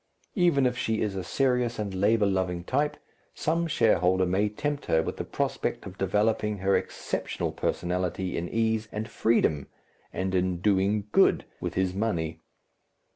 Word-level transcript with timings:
Even 0.33 0.65
if 0.65 0.75
she 0.75 0.99
is 0.99 1.15
a 1.15 1.23
serious 1.23 1.77
and 1.77 1.93
labour 1.93 2.25
loving 2.25 2.63
type, 2.63 2.97
some 3.35 3.67
shareholder 3.67 4.25
may 4.25 4.49
tempt 4.49 4.87
her 4.87 5.03
with 5.03 5.17
the 5.17 5.23
prospect 5.23 5.85
of 5.85 5.99
developing 5.99 6.57
her 6.57 6.75
exceptional 6.75 7.51
personality 7.51 8.35
in 8.35 8.49
ease 8.49 8.87
and 8.91 9.07
freedom 9.07 9.67
and 10.11 10.33
in 10.33 10.59
"doing 10.59 11.07
good" 11.11 11.45
with 11.59 11.75
his 11.75 11.93
money. 11.93 12.39